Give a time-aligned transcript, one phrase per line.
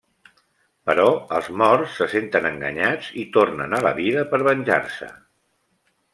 [0.89, 1.03] Però
[1.39, 5.13] els morts se senten enganyats i tornen a la vida per venjar-se.